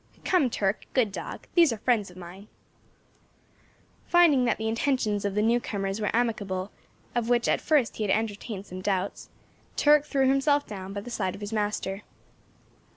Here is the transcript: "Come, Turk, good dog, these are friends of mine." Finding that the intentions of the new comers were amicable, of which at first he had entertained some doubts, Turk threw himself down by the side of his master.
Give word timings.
"Come, 0.25 0.49
Turk, 0.49 0.87
good 0.95 1.11
dog, 1.11 1.45
these 1.53 1.71
are 1.71 1.77
friends 1.77 2.09
of 2.09 2.17
mine." 2.17 2.47
Finding 4.07 4.45
that 4.45 4.57
the 4.57 4.67
intentions 4.67 5.25
of 5.25 5.35
the 5.35 5.43
new 5.43 5.59
comers 5.59 6.01
were 6.01 6.09
amicable, 6.11 6.71
of 7.13 7.29
which 7.29 7.47
at 7.47 7.61
first 7.61 7.97
he 7.97 8.03
had 8.03 8.09
entertained 8.11 8.65
some 8.65 8.81
doubts, 8.81 9.29
Turk 9.75 10.05
threw 10.07 10.27
himself 10.27 10.65
down 10.65 10.91
by 10.91 11.01
the 11.01 11.11
side 11.11 11.35
of 11.35 11.41
his 11.41 11.53
master. 11.53 12.01